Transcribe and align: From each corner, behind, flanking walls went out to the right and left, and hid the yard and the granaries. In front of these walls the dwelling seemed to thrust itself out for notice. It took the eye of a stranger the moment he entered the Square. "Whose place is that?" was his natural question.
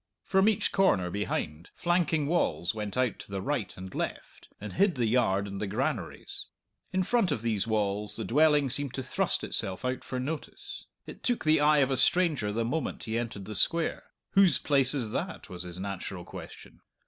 From 0.23 0.49
each 0.49 0.71
corner, 0.71 1.11
behind, 1.11 1.69
flanking 1.75 2.25
walls 2.25 2.73
went 2.73 2.97
out 2.97 3.19
to 3.19 3.29
the 3.29 3.39
right 3.39 3.71
and 3.77 3.93
left, 3.93 4.49
and 4.59 4.73
hid 4.73 4.95
the 4.95 5.05
yard 5.05 5.47
and 5.47 5.61
the 5.61 5.67
granaries. 5.67 6.47
In 6.91 7.03
front 7.03 7.31
of 7.31 7.43
these 7.43 7.67
walls 7.67 8.15
the 8.15 8.25
dwelling 8.25 8.71
seemed 8.71 8.95
to 8.95 9.03
thrust 9.03 9.43
itself 9.43 9.85
out 9.85 10.03
for 10.03 10.19
notice. 10.19 10.87
It 11.05 11.21
took 11.21 11.45
the 11.45 11.59
eye 11.59 11.77
of 11.85 11.91
a 11.91 11.97
stranger 11.97 12.51
the 12.51 12.65
moment 12.65 13.03
he 13.03 13.15
entered 13.15 13.45
the 13.45 13.53
Square. 13.53 14.05
"Whose 14.31 14.57
place 14.57 14.95
is 14.95 15.11
that?" 15.11 15.51
was 15.51 15.61
his 15.61 15.77
natural 15.79 16.25
question. 16.25 16.79